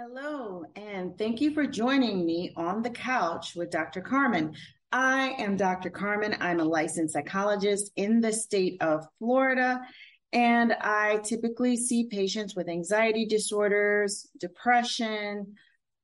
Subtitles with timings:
[0.00, 4.00] Hello, and thank you for joining me on the couch with Dr.
[4.00, 4.54] Karmon.
[4.92, 5.90] I am Dr.
[5.90, 6.36] Karmon.
[6.38, 9.80] I'm a licensed psychologist in the state of Florida,
[10.32, 15.56] and I typically see patients with anxiety disorders, depression,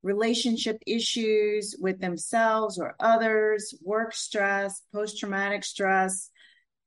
[0.02, 6.30] relationship issues with themselves or others, work stress, post traumatic stress,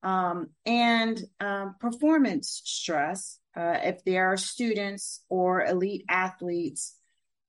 [0.04, 3.40] um, and um, performance stress.
[3.56, 6.97] Uh, if they are students or elite athletes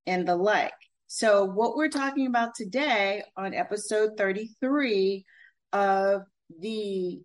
[0.09, 0.73] and the like.
[1.07, 5.25] So, what we're talking about today on episode 33
[5.73, 6.23] of
[6.61, 7.21] the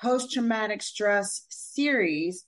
[0.00, 2.44] post traumatic stress series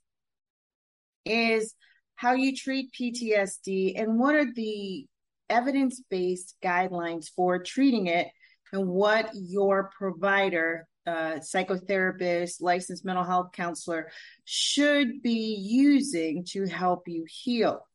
[1.24, 1.74] is
[2.15, 5.06] how you treat PTSD and what are the
[5.48, 8.29] evidence based guidelines for treating it
[8.73, 14.10] and what your provider, uh, psychotherapist, licensed mental health counselor
[14.45, 17.87] should be using to help you heal.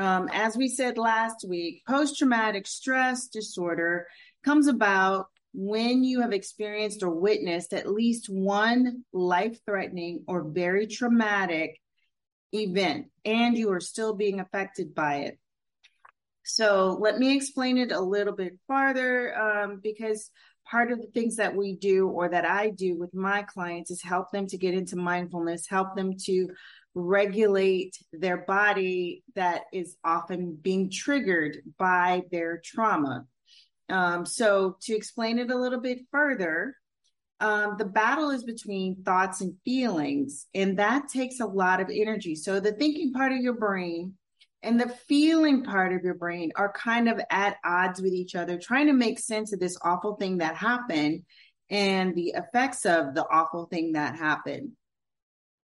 [0.00, 4.06] Um, as we said last week, post traumatic stress disorder
[4.42, 10.86] comes about when you have experienced or witnessed at least one life threatening or very
[10.86, 11.78] traumatic
[12.54, 15.38] event and you are still being affected by it.
[16.44, 20.30] So, let me explain it a little bit farther um, because
[20.70, 24.02] part of the things that we do or that I do with my clients is
[24.02, 26.48] help them to get into mindfulness, help them to
[26.94, 33.26] regulate their body that is often being triggered by their trauma.
[33.88, 36.76] Um, so, to explain it a little bit further,
[37.40, 42.34] um, the battle is between thoughts and feelings, and that takes a lot of energy.
[42.34, 44.14] So, the thinking part of your brain
[44.62, 48.58] and the feeling part of your brain are kind of at odds with each other,
[48.58, 51.22] trying to make sense of this awful thing that happened
[51.70, 54.72] and the effects of the awful thing that happened.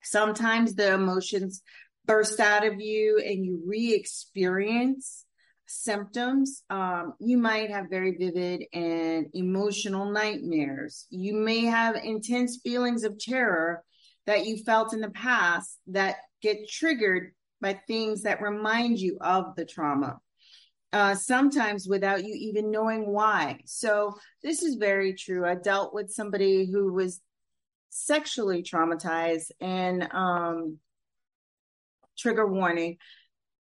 [0.02, 1.62] Sometimes the emotions
[2.06, 5.24] burst out of you and you re experience
[5.66, 6.64] symptoms.
[6.68, 11.06] Um, you might have very vivid and emotional nightmares.
[11.10, 13.84] You may have intense feelings of terror
[14.26, 19.54] that you felt in the past that get triggered by things that remind you of
[19.56, 20.18] the trauma.
[20.92, 23.60] Uh, sometimes without you even knowing why.
[23.64, 25.46] So, this is very true.
[25.46, 27.20] I dealt with somebody who was
[27.90, 30.78] sexually traumatized and um,
[32.16, 32.96] trigger warning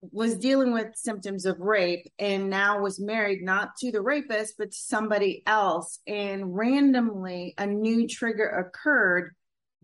[0.01, 4.71] was dealing with symptoms of rape and now was married not to the rapist but
[4.71, 5.99] to somebody else.
[6.07, 9.35] And randomly a new trigger occurred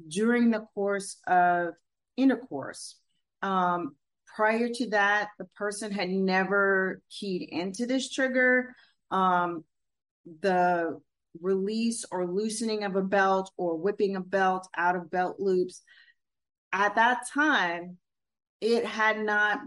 [0.07, 1.73] during the course of
[2.15, 2.95] intercourse.
[3.41, 3.95] Um,
[4.35, 8.73] prior to that the person had never keyed into this trigger.
[9.11, 9.63] Um,
[10.41, 10.99] the
[11.41, 15.81] release or loosening of a belt or whipping a belt out of belt loops.
[16.71, 17.97] At that time,
[18.61, 19.59] it had not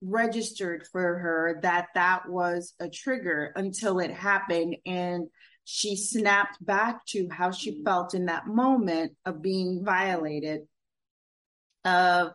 [0.00, 5.26] registered for her that that was a trigger until it happened and
[5.64, 10.62] she snapped back to how she felt in that moment of being violated
[11.84, 12.32] of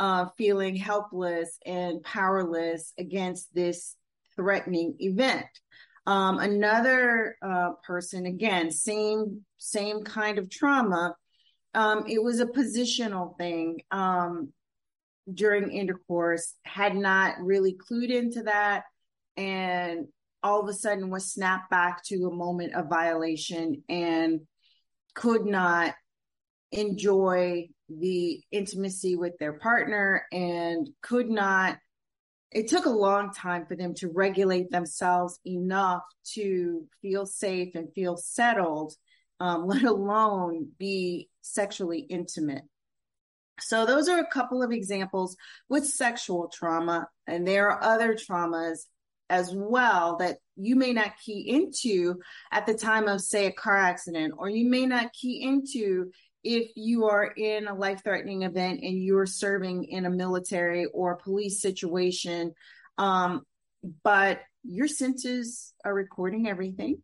[0.00, 3.96] uh, feeling helpless and powerless against this
[4.36, 5.46] threatening event
[6.06, 11.14] um, another uh, person, again, same same kind of trauma.
[11.72, 14.52] Um, it was a positional thing um,
[15.32, 16.54] during intercourse.
[16.64, 18.84] Had not really clued into that,
[19.36, 20.06] and
[20.42, 24.40] all of a sudden was snapped back to a moment of violation and
[25.14, 25.94] could not
[26.70, 31.78] enjoy the intimacy with their partner and could not
[32.50, 36.02] it took a long time for them to regulate themselves enough
[36.34, 38.94] to feel safe and feel settled,
[39.40, 42.62] um, let alone be sexually intimate.
[43.60, 45.36] So, those are a couple of examples
[45.68, 48.80] with sexual trauma, and there are other traumas
[49.30, 52.16] as well that you may not key into
[52.52, 56.10] at the time of, say, a car accident, or you may not key into
[56.44, 61.16] if you are in a life threatening event and you're serving in a military or
[61.16, 62.54] police situation.
[62.98, 63.42] Um,
[64.02, 67.02] but your senses are recording everything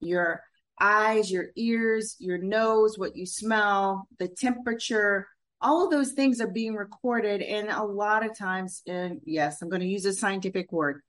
[0.00, 0.42] your
[0.78, 5.26] eyes, your ears, your nose, what you smell, the temperature.
[5.60, 7.40] All of those things are being recorded.
[7.40, 11.00] And a lot of times, and yes, I'm going to use a scientific word,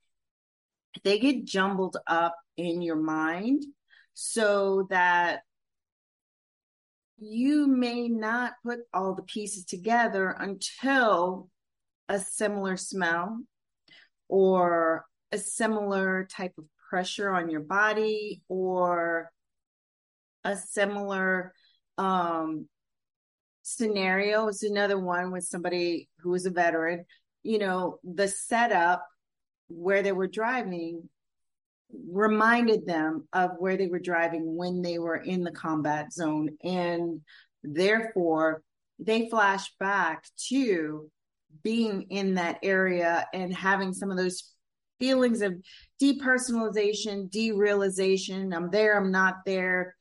[1.04, 3.64] they get jumbled up in your mind
[4.14, 5.42] so that
[7.20, 11.48] you may not put all the pieces together until
[12.08, 13.40] a similar smell
[14.28, 19.30] or a similar type of pressure on your body or
[20.44, 21.52] a similar
[21.98, 22.66] um,
[23.62, 27.04] scenario is another one with somebody who is a veteran.
[27.42, 29.04] You know, the setup
[29.68, 31.08] where they were driving
[32.10, 36.50] reminded them of where they were driving when they were in the combat zone.
[36.62, 37.20] And
[37.62, 38.62] therefore,
[38.98, 41.10] they flash back to
[41.62, 44.52] being in that area and having some of those
[44.98, 45.54] feelings of
[46.02, 48.54] depersonalization, derealization.
[48.54, 49.94] I'm there, I'm not there.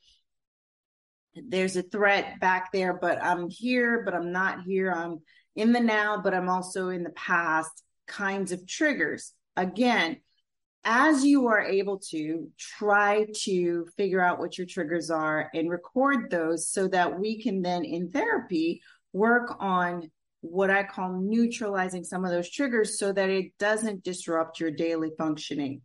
[1.36, 4.92] There's a threat back there, but I'm here, but I'm not here.
[4.92, 5.20] I'm
[5.56, 9.34] in the now, but I'm also in the past kinds of triggers.
[9.56, 10.18] Again,
[10.90, 16.32] as you are able to try to figure out what your triggers are and record
[16.32, 18.82] those so that we can then in therapy
[19.12, 24.62] work on what I call neutralizing some of those triggers so that it doesn't disrupt
[24.62, 25.82] your daily functioning.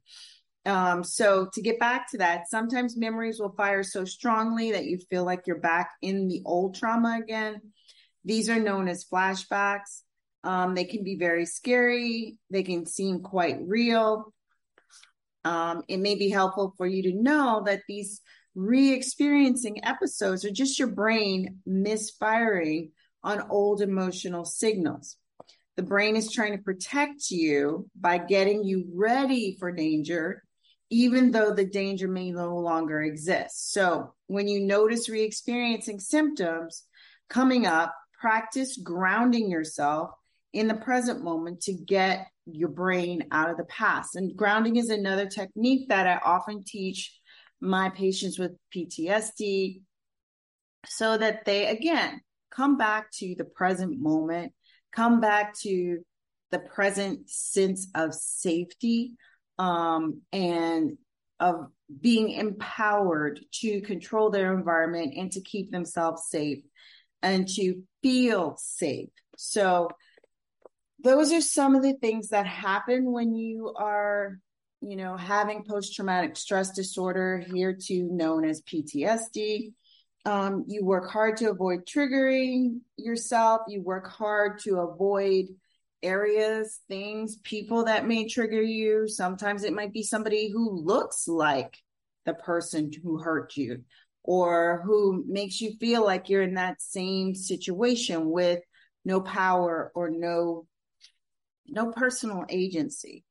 [0.66, 4.99] Um, so to get back to that, sometimes memories will fire so strongly that you
[5.10, 7.60] feel like you're back in the old trauma again.
[8.25, 10.02] These are known as flashbacks.
[10.44, 12.37] Um, they can be very scary.
[12.50, 14.32] They can seem quite real.
[15.44, 18.21] Um, it may be helpful for you to know that these
[18.55, 22.93] re-experiencing episodes are just your brain misfiring
[23.25, 25.17] on old emotional signals.
[25.77, 30.43] The brain is trying to protect you by getting you ready for danger,
[30.91, 33.73] even though the danger may no longer exist.
[33.73, 36.85] So when you notice re experiencing symptoms
[37.31, 40.11] coming up, practice grounding yourself
[40.52, 44.16] in the present moment to get your brain out of the past.
[44.16, 47.19] And grounding is another technique that I often teach
[47.60, 49.82] my patients with PTSD
[50.87, 52.20] so that they, again,
[52.50, 54.52] come back to the present moment,
[54.94, 55.99] come back to
[56.50, 59.14] the present sense of safety
[59.58, 60.99] um, and
[61.40, 61.69] of
[62.00, 66.62] being empowered to control their environment and to keep themselves safe
[67.22, 69.08] and to feel safe.
[69.37, 69.88] So,
[71.02, 74.38] those are some of the things that happen when you are,
[74.81, 79.72] you know, having post traumatic stress disorder, here to known as PTSD.
[80.25, 83.62] Um, you work hard to avoid triggering yourself.
[83.69, 85.46] You work hard to avoid
[86.02, 89.08] areas, things, people that may trigger you.
[89.08, 91.76] Sometimes it might be somebody who looks like
[92.25, 93.82] the person who hurt you
[94.22, 98.60] or who makes you feel like you're in that same situation with
[99.04, 100.66] no power or no
[101.73, 103.25] no personal agency.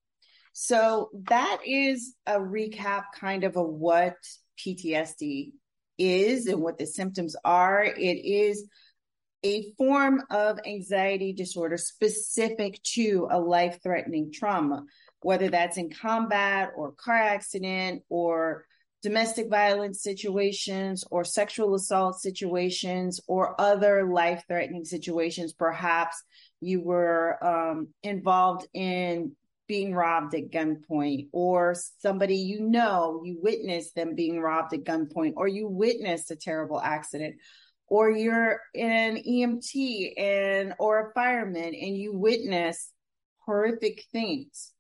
[0.54, 4.16] So that is a recap kind of a what
[4.60, 5.52] PTSD
[5.98, 7.84] is and what the symptoms are.
[7.84, 8.68] It is
[9.44, 14.84] a form of anxiety disorder specific to a life threatening trauma,
[15.22, 18.66] whether that's in combat or car accident or
[19.02, 25.54] domestic violence situations or sexual assault situations or other life threatening situations.
[25.54, 26.22] Perhaps
[26.62, 29.34] you were um, involved in
[29.68, 35.34] being robbed at gunpoint or somebody you know you witnessed them being robbed at gunpoint
[35.38, 37.36] or you witnessed a terrible accident
[37.88, 42.92] or you're an EMT and or a fireman and you witness
[43.46, 44.72] horrific things.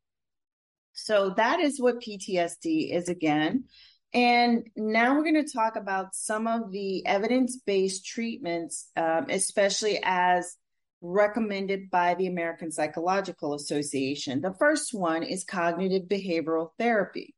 [0.93, 3.65] So that is what PTSD is again.
[4.13, 10.55] And now we're going to talk about some of the evidence-based treatments, um, especially as
[11.01, 14.41] recommended by the American Psychological Association.
[14.41, 17.35] The first one is cognitive behavioral therapy.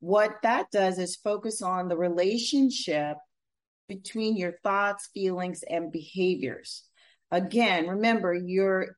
[0.00, 3.16] What that does is focus on the relationship
[3.88, 6.84] between your thoughts, feelings, and behaviors.
[7.30, 8.96] Again, remember your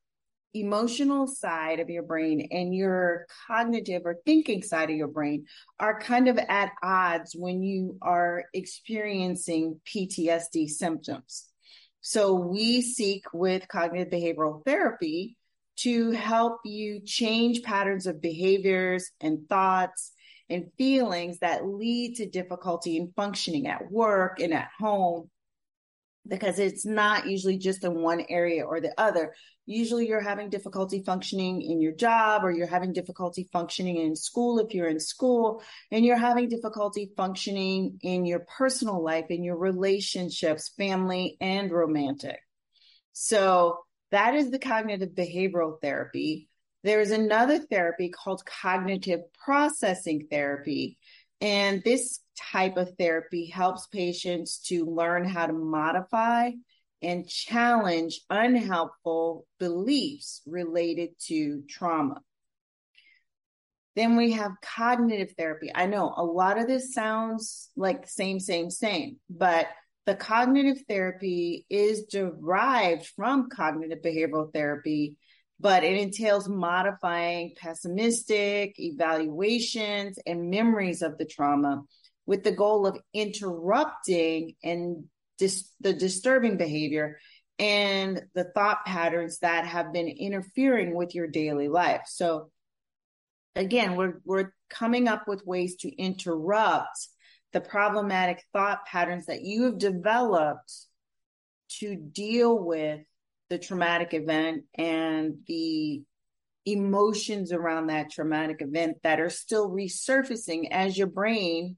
[0.54, 5.44] emotional side of your brain and your cognitive or thinking side of your brain
[5.78, 11.48] are kind of at odds when you are experiencing PTSD symptoms.
[12.08, 15.36] So we seek with cognitive behavioral therapy
[15.78, 20.12] to help you change patterns of behaviors and thoughts
[20.48, 25.28] and feelings that lead to difficulty in functioning at work and at home
[26.28, 29.34] because it's not usually just in one area or the other.
[29.66, 34.60] Usually you're having difficulty functioning in your job or you're having difficulty functioning in school
[34.60, 39.56] if you're in school and you're having difficulty functioning in your personal life, in your
[39.56, 42.38] relationships, family and romantic.
[43.12, 43.80] So
[44.12, 46.48] that is the cognitive behavioral therapy.
[46.84, 50.96] There is another therapy called cognitive processing therapy.
[51.40, 52.20] And this
[52.52, 56.52] type of therapy helps patients to learn how to modify
[57.02, 62.20] and challenge unhelpful beliefs related to trauma.
[63.94, 65.70] Then we have cognitive therapy.
[65.74, 69.68] I know a lot of this sounds like same, same, same, but
[70.04, 75.16] the cognitive therapy is derived from cognitive behavioral therapy
[75.58, 81.82] but it entails modifying pessimistic evaluations and memories of the trauma
[82.26, 85.04] with the goal of interrupting and
[85.38, 87.18] dis- the disturbing behavior
[87.58, 92.02] and the thought patterns that have been interfering with your daily life.
[92.06, 92.50] So
[93.54, 97.08] again, we're we're coming up with ways to interrupt
[97.52, 100.72] the problematic thought patterns that you have developed
[101.68, 103.00] to deal with
[103.48, 106.02] the traumatic event and the
[106.66, 111.76] emotions around that traumatic event that are still resurfacing as your brain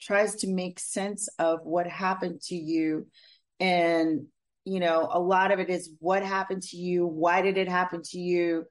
[0.00, 3.06] tries to make sense of what happened to you
[3.58, 4.26] and
[4.64, 8.02] you know a lot of it is what happened to you why did it happen
[8.02, 8.64] to you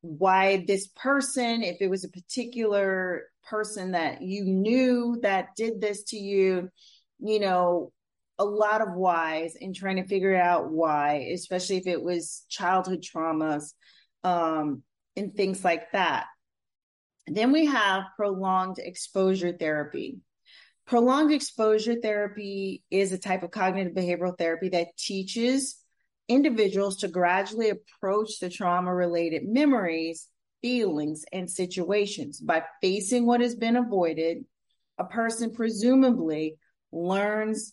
[0.00, 6.02] why this person if it was a particular person that you knew that did this
[6.04, 6.68] to you
[7.20, 7.92] you know
[8.38, 13.02] a lot of whys in trying to figure out why, especially if it was childhood
[13.02, 13.72] traumas
[14.24, 14.82] um,
[15.16, 16.26] and things like that.
[17.26, 20.18] Then we have prolonged exposure therapy.
[20.86, 25.76] Prolonged exposure therapy is a type of cognitive behavioral therapy that teaches
[26.28, 30.28] individuals to gradually approach the trauma related memories,
[30.60, 34.44] feelings, and situations by facing what has been avoided.
[34.98, 36.56] A person presumably
[36.92, 37.72] learns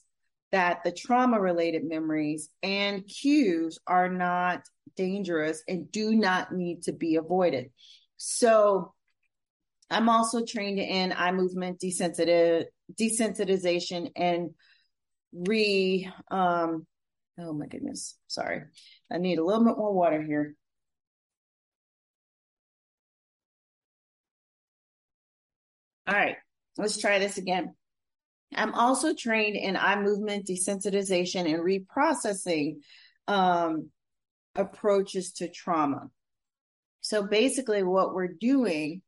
[0.51, 4.61] that the trauma related memories and cues are not
[4.95, 7.71] dangerous and do not need to be avoided.
[8.17, 8.93] So
[9.89, 12.65] I'm also trained in eye movement desensitive
[12.99, 14.51] desensitization and
[15.33, 16.85] re um
[17.39, 18.63] oh my goodness sorry.
[19.11, 20.55] I need a little bit more water here.
[26.07, 26.35] All right
[26.77, 27.75] let's try this again.
[28.55, 32.77] I'm also trained in eye movement desensitization and reprocessing
[33.27, 33.89] um,
[34.55, 36.09] approaches to trauma.
[36.99, 39.01] So basically, what we're doing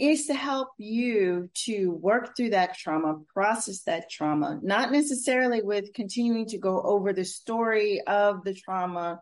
[0.00, 5.92] is to help you to work through that trauma, process that trauma, not necessarily with
[5.92, 9.20] continuing to go over the story of the trauma.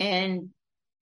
[0.00, 0.48] And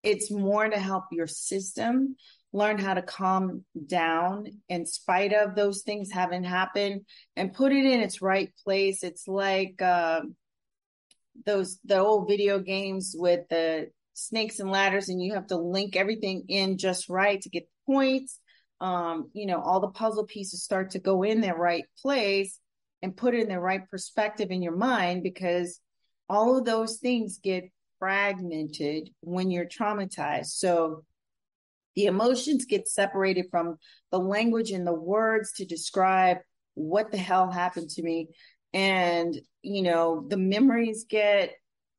[0.03, 2.17] it's more to help your system
[2.53, 7.03] learn how to calm down in spite of those things having happened
[7.37, 9.05] and put it in its right place.
[9.05, 10.23] It's like uh,
[11.47, 15.95] those the old video games with the snakes and ladders, and you have to link
[15.95, 18.39] everything in just right to get points.
[18.81, 22.59] Um, you know, all the puzzle pieces start to go in their right place
[23.03, 25.81] and put it in the right perspective in your mind because
[26.29, 27.65] all of those things get
[27.99, 30.53] fragmented when you're traumatized.
[30.53, 31.05] So
[31.97, 33.77] the emotions get separated from
[34.11, 36.39] the language and the words to describe
[36.75, 38.29] what the hell happened to me.
[38.73, 41.55] And, you know, the memories get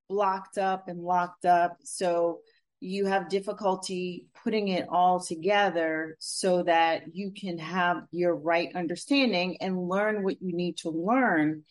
[0.10, 1.78] blocked up and locked up.
[1.84, 2.40] So
[2.82, 9.58] you have difficulty putting it all together so that you can have your right understanding
[9.62, 11.64] and learn what you need to learn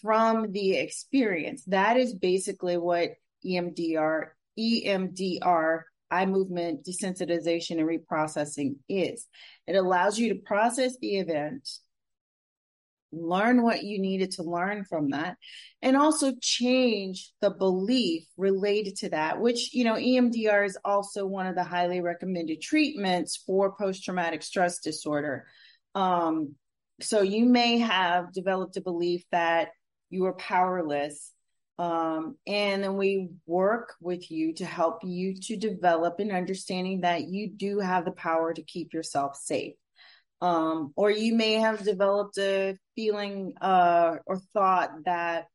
[0.00, 1.64] from the experience.
[1.66, 9.26] That is basically what EMDR, EMDR eye movement desensitization and reprocessing is.
[9.66, 11.68] It allows you to process the event,
[13.16, 15.36] learn what you needed to learn from that,
[15.82, 21.46] and also change the belief related to that, which, you know, EMDR is also one
[21.46, 25.46] of the highly recommended treatments for post traumatic stress disorder.
[25.94, 26.54] Um,
[27.00, 29.68] so you may have developed a belief that
[30.10, 31.32] you are powerless
[31.78, 37.24] um, and then we work with you to help you to develop an understanding that
[37.24, 39.74] you do have the power to keep yourself safe.
[40.40, 45.46] Um, or you may have developed a feeling uh, or thought that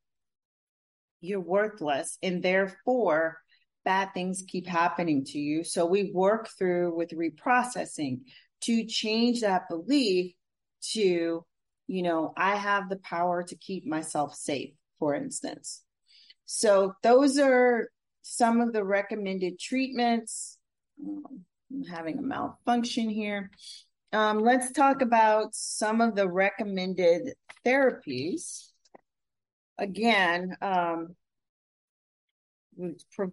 [1.22, 3.38] you're worthless and therefore
[3.86, 5.64] bad things keep happening to you.
[5.64, 8.22] So we work through with reprocessing
[8.62, 10.34] to change that belief
[10.92, 11.46] to,
[11.88, 15.82] you know, I have the power to keep myself safe, for instance.
[16.46, 17.90] So those are
[18.22, 20.58] some of the recommended treatments.
[21.06, 23.52] Um, I'm having a malfunction here.
[24.12, 27.34] Um, let's talk about some of the recommended
[27.66, 28.70] therapies.
[29.78, 31.16] Again, um,
[33.16, 33.32] pro-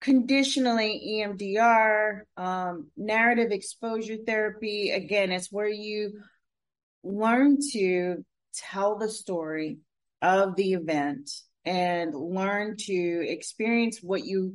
[0.00, 4.90] conditionally EMDR, um, narrative exposure therapy.
[4.90, 6.22] Again, it's where you
[7.04, 9.78] learn to tell the story
[10.20, 11.30] of the event
[11.64, 14.54] and learn to experience what you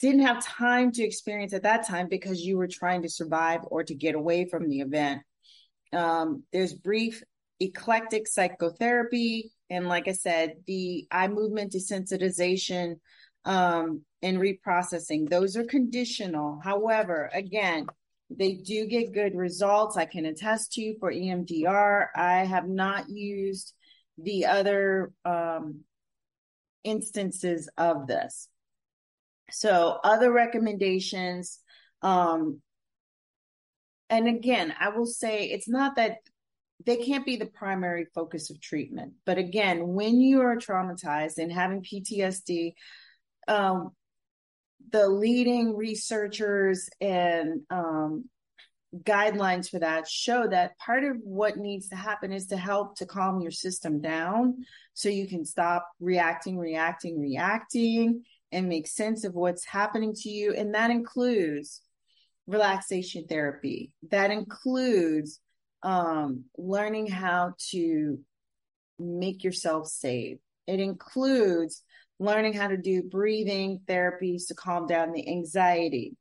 [0.00, 3.84] didn't have time to experience at that time because you were trying to survive or
[3.84, 5.22] to get away from the event.
[5.92, 7.22] Um, there's brief
[7.60, 9.52] eclectic psychotherapy.
[9.68, 12.96] And like I said, the eye movement desensitization
[13.44, 15.28] um, and reprocessing.
[15.28, 16.60] Those are conditional.
[16.62, 17.86] However, again,
[18.30, 19.96] they do get good results.
[19.96, 22.06] I can attest to you for EMDR.
[22.14, 23.74] I have not used
[24.16, 25.80] the other um,
[26.84, 28.48] instances of this.
[29.52, 31.58] So, other recommendations.
[32.02, 32.60] Um,
[34.08, 36.18] and again, I will say it's not that
[36.84, 39.12] they can't be the primary focus of treatment.
[39.26, 42.72] But again, when you are traumatized and having PTSD,
[43.48, 43.90] um,
[44.90, 48.28] the leading researchers and um,
[48.96, 53.06] guidelines for that show that part of what needs to happen is to help to
[53.06, 54.64] calm your system down
[54.94, 60.54] so you can stop reacting, reacting, reacting, and make sense of what's happening to you.
[60.54, 61.82] And that includes
[62.46, 65.40] relaxation therapy, that includes
[65.82, 68.18] um, learning how to
[68.98, 70.38] make yourself safe.
[70.66, 71.82] It includes
[72.18, 76.16] learning how to do breathing therapies to calm down the anxiety.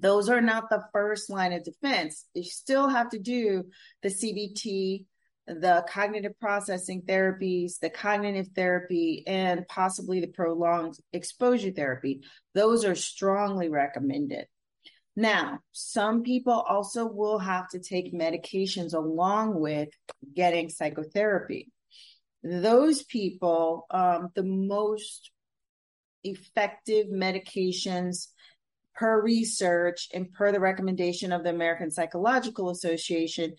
[0.00, 2.26] Those are not the first line of defense.
[2.34, 3.64] You still have to do
[4.02, 5.04] the CBT,
[5.46, 12.22] the cognitive processing therapies, the cognitive therapy, and possibly the prolonged exposure therapy.
[12.54, 14.46] Those are strongly recommended.
[15.16, 19.90] Now, some people also will have to take medications along with
[20.34, 21.70] getting psychotherapy.
[22.42, 25.30] Those people, um, the most
[26.24, 28.28] effective medications
[28.94, 33.54] per research and per the recommendation of the American Psychological Association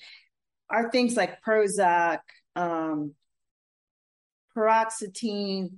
[0.69, 2.19] are things like Prozac,
[2.55, 3.13] um,
[4.55, 5.69] paroxetine,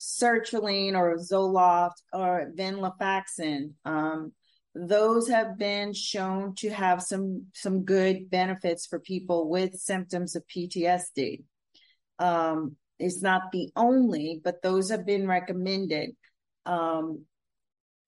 [0.00, 3.72] sertraline or Zoloft, or venlafaxine.
[3.84, 4.32] Um,
[4.74, 10.44] those have been shown to have some some good benefits for people with symptoms of
[10.46, 11.42] PTSD.
[12.18, 16.10] Um, it's not the only, but those have been recommended.
[16.66, 17.24] Um,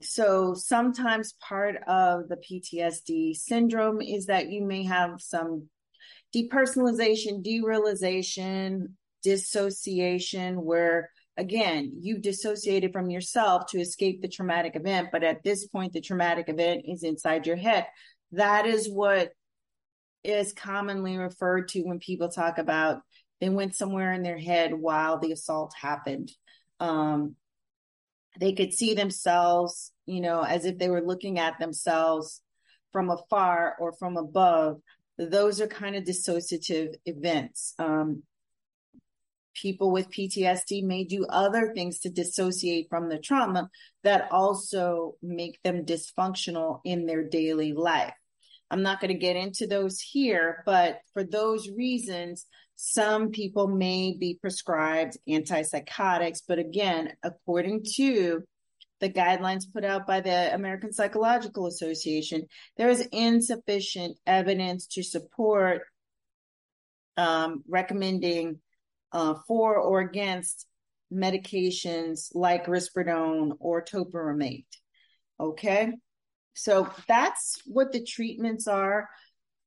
[0.03, 5.69] so sometimes part of the PTSD syndrome is that you may have some
[6.35, 15.09] depersonalization, derealization, dissociation, where again, you dissociated from yourself to escape the traumatic event.
[15.11, 17.87] But at this point, the traumatic event is inside your head.
[18.33, 19.31] That is what
[20.23, 23.01] is commonly referred to when people talk about
[23.41, 26.31] they went somewhere in their head while the assault happened.
[26.79, 27.37] Um,
[28.39, 32.43] they could see themselves, you know, as if they were looking at themselves
[32.93, 34.81] from afar or from above.
[35.21, 37.75] Those are kind of dissociative events.
[37.79, 38.23] Um,
[39.55, 43.69] people with PTSD may do other things to dissociate from the trauma
[44.03, 48.15] that also make them dysfunctional in their daily life.
[48.71, 54.17] I'm not going to get into those here, but for those reasons, some people may
[54.19, 56.43] be prescribed antipsychotics.
[56.49, 58.43] But again, according to
[59.01, 65.83] the guidelines put out by the American Psychological Association, there is insufficient evidence to support
[67.17, 68.61] um, recommending
[69.13, 70.67] uh, for or against
[71.13, 74.67] medications like risperidone or topiramate.
[75.39, 75.93] Okay,
[76.55, 79.09] so that's what the treatments are.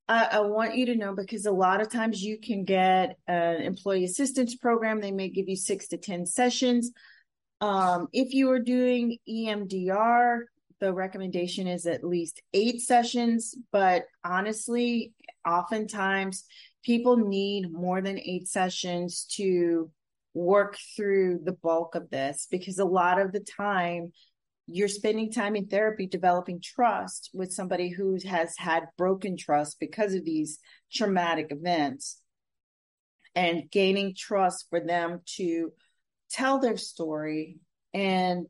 [0.08, 3.62] I, I, want you to know because a lot of times you can get an
[3.62, 5.00] employee assistance program.
[5.00, 6.92] They may give you six to 10 sessions.
[7.64, 10.40] Um, if you are doing EMDR,
[10.80, 13.54] the recommendation is at least eight sessions.
[13.72, 15.14] But honestly,
[15.48, 16.44] oftentimes
[16.84, 19.90] people need more than eight sessions to
[20.34, 24.12] work through the bulk of this because a lot of the time
[24.66, 30.12] you're spending time in therapy developing trust with somebody who has had broken trust because
[30.12, 30.58] of these
[30.92, 32.20] traumatic events
[33.34, 35.72] and gaining trust for them to
[36.34, 37.58] tell their story
[37.92, 38.46] and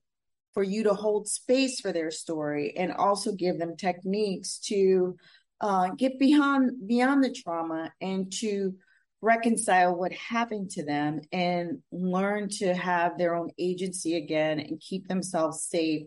[0.55, 5.17] for you to hold space for their story and also give them techniques to
[5.61, 8.75] uh, get beyond beyond the trauma and to
[9.21, 15.09] reconcile what happened to them and learn to have their own agency again and keep
[15.09, 16.07] themselves safe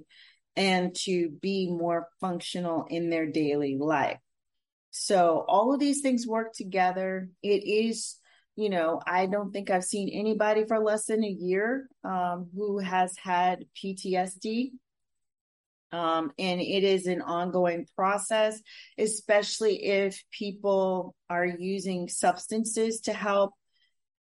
[0.56, 4.20] and to be more functional in their daily life.
[4.92, 7.30] So all of these things work together.
[7.44, 8.16] It is,
[8.58, 12.80] you know, I don't think I've seen anybody for less than a year um, who
[12.80, 14.72] has had PTSD.
[15.92, 18.60] Um, and it is an ongoing process,
[18.98, 23.54] especially if people are using substances to help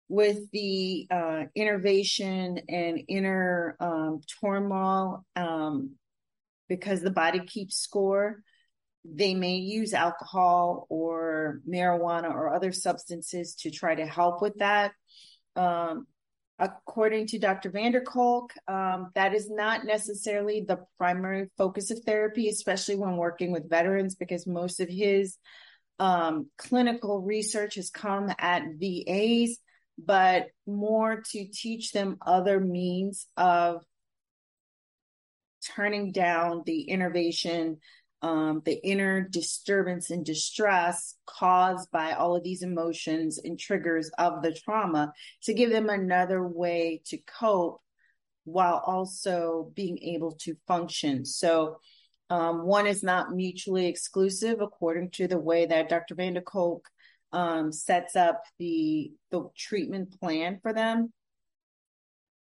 [0.08, 5.96] with the uh, innervation and inner um, turmoil um,
[6.68, 8.42] because the body keeps score.
[9.04, 14.92] They may use alcohol or marijuana or other substances to try to help with that.
[15.56, 16.06] Um,
[16.58, 17.70] according to Dr.
[17.70, 23.16] van der Kolk, um, that is not necessarily the primary focus of therapy, especially when
[23.16, 25.38] working with veterans, because most of his
[25.98, 29.58] um, clinical research has come at VAs,
[29.98, 33.82] but more to teach them other means of
[35.74, 37.78] turning down the innervation,
[38.22, 44.42] um, the inner disturbance and distress caused by all of these emotions and triggers of
[44.42, 45.12] the trauma
[45.44, 47.80] to give them another way to cope
[48.44, 51.24] while also being able to function.
[51.24, 51.78] So,
[52.28, 56.14] um, one is not mutually exclusive according to the way that Dr.
[56.14, 56.82] van Vanderkolk
[57.32, 61.12] um, sets up the the treatment plan for them.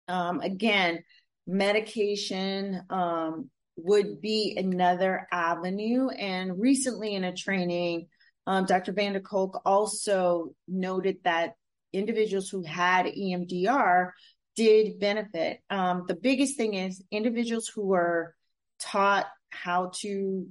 [0.07, 1.03] Um, again,
[1.47, 3.49] medication um,
[3.84, 6.10] would be another avenue.
[6.10, 8.08] And recently, in a training,
[8.48, 8.94] um, Dr.
[8.94, 11.56] van der Kolk also noted that
[11.94, 14.12] individuals who had EMDR
[14.56, 15.60] did benefit.
[15.70, 18.36] Um, the biggest thing is individuals who were
[18.80, 20.48] taught how to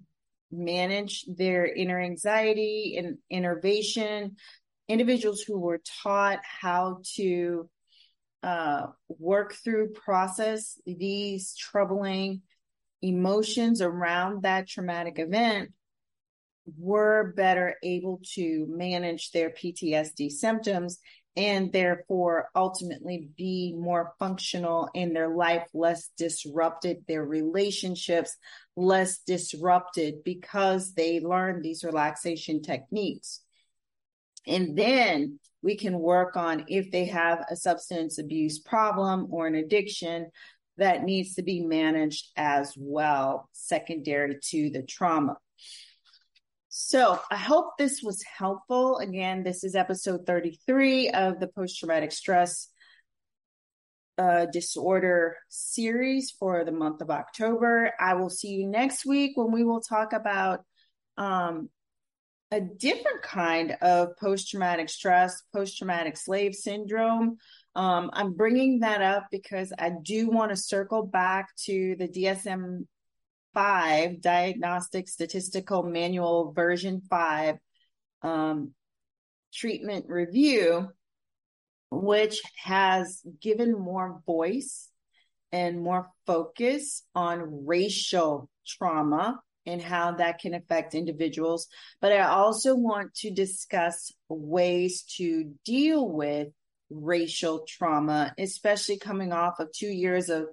[0.52, 4.36] manage their inner anxiety and innervation,
[4.88, 7.68] individuals who were taught how to
[8.42, 12.42] uh, work through, process these troubling
[13.02, 15.72] emotions around that traumatic event
[16.78, 20.98] were better able to manage their PTSD symptoms
[21.36, 28.36] and therefore ultimately be more functional in their life, less disrupted, their relationships
[28.76, 33.40] less disrupted because they learned these relaxation techniques.
[34.46, 39.54] And then we can work on if they have a substance abuse problem or an
[39.54, 40.30] addiction
[40.80, 45.36] that needs to be managed as well, secondary to the trauma.
[46.68, 48.98] So I hope this was helpful.
[48.98, 52.68] Again, this is episode 33 of the post traumatic stress
[54.16, 57.92] uh, disorder series for the month of October.
[58.00, 60.64] I will see you next week when we will talk about
[61.18, 61.68] um,
[62.50, 67.36] a different kind of post traumatic stress, post traumatic slave syndrome.
[67.74, 72.86] Um, I'm bringing that up because I do want to circle back to the DSM
[73.54, 77.56] 5 Diagnostic Statistical Manual version 5
[78.22, 78.72] um,
[79.54, 80.88] treatment review,
[81.90, 84.88] which has given more voice
[85.52, 91.68] and more focus on racial trauma and how that can affect individuals.
[92.00, 96.48] But I also want to discuss ways to deal with
[96.90, 100.46] racial trauma, especially coming off of two years of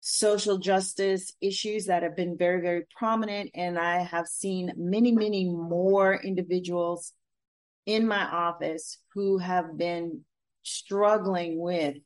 [0.00, 3.50] social justice issues that have been very, very prominent.
[3.54, 7.12] And I have seen many, many more individuals
[7.86, 10.20] in my office who have been
[10.62, 11.96] struggling with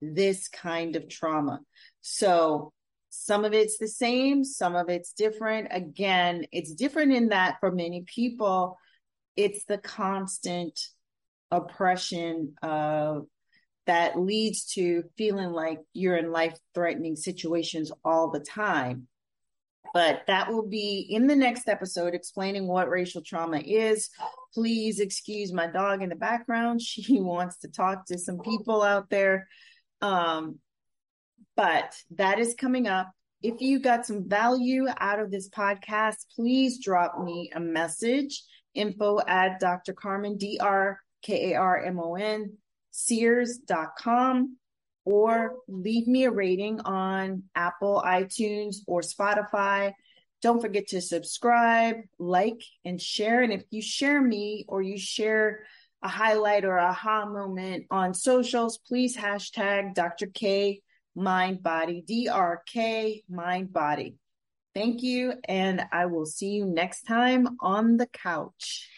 [0.00, 1.60] this kind of trauma.
[2.00, 2.72] So
[3.10, 5.68] some of it's the same, some of it's different.
[5.70, 8.76] Again, it's different in that for many people,
[9.36, 10.78] it's the constant
[11.50, 13.26] oppression of
[13.86, 19.06] that leads to feeling like you're in life threatening situations all the time.
[19.94, 24.10] But that will be in the next episode explaining what racial trauma is.
[24.52, 26.80] Please excuse my dog in the background.
[26.86, 29.46] She wants to talk to some people out there.
[30.02, 30.58] Um,
[31.56, 33.10] but that is coming up.
[33.42, 38.42] If you got some value out of this podcast, please drop me a message
[38.74, 39.94] info at Dr.
[39.94, 42.56] Karmon, D R K A R M O N,
[42.92, 44.56] Sears.com,
[45.04, 49.92] or leave me a rating on Apple, iTunes, or Spotify.
[50.40, 53.42] Don't forget to subscribe, like, and share.
[53.42, 55.64] And if you share me or you share
[56.02, 60.26] a highlight or aha moment on socials, please hashtag Dr.
[60.26, 60.82] K
[61.16, 64.14] mind body, DRK mind body.
[64.74, 65.32] Thank you.
[65.48, 68.88] And I will see you next time on the couch.